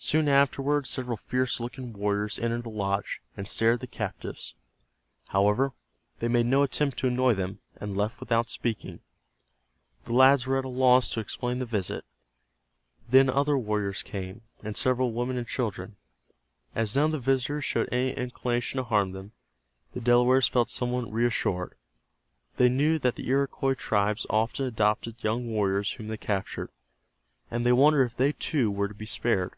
Soon 0.00 0.28
afterward 0.28 0.86
several 0.86 1.16
fierce 1.16 1.58
looking 1.58 1.92
warriors 1.92 2.38
entered 2.38 2.62
the 2.62 2.68
lodge, 2.70 3.20
and 3.36 3.48
stared 3.48 3.74
at 3.74 3.80
the 3.80 3.86
captives. 3.88 4.54
However, 5.30 5.72
they 6.20 6.28
made 6.28 6.46
no 6.46 6.62
attempt 6.62 6.98
to 7.00 7.08
annoy 7.08 7.34
them, 7.34 7.58
and 7.76 7.96
left 7.96 8.20
without 8.20 8.48
speaking. 8.48 9.00
The 10.04 10.12
lads 10.12 10.46
were 10.46 10.56
at 10.56 10.64
a 10.64 10.68
loss 10.68 11.10
to 11.10 11.20
explain 11.20 11.58
the 11.58 11.66
visit. 11.66 12.04
Then 13.08 13.28
other 13.28 13.58
warriors 13.58 14.04
came, 14.04 14.42
and 14.62 14.76
several 14.76 15.12
women 15.12 15.36
and 15.36 15.48
children. 15.48 15.96
As 16.76 16.94
none 16.94 17.06
of 17.06 17.12
the 17.12 17.18
visitors 17.18 17.64
showed 17.64 17.88
any 17.90 18.12
inclination 18.16 18.76
to 18.78 18.84
harm 18.84 19.10
them, 19.10 19.32
the 19.94 20.00
Delawares 20.00 20.46
felt 20.46 20.70
somewhat 20.70 21.12
reassured. 21.12 21.74
They 22.56 22.68
knew 22.68 23.00
that 23.00 23.16
the 23.16 23.26
Iroquois 23.26 23.74
tribes 23.74 24.28
often 24.30 24.64
adopted 24.64 25.24
young 25.24 25.48
warriors 25.48 25.90
whom 25.94 26.06
they 26.06 26.16
captured, 26.16 26.70
and 27.50 27.66
they 27.66 27.72
wondered 27.72 28.04
if 28.04 28.16
they, 28.16 28.30
too, 28.30 28.70
were 28.70 28.86
to 28.86 28.94
be 28.94 29.04
spared. 29.04 29.54